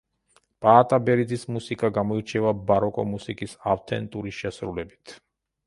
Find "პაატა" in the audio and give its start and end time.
0.65-0.97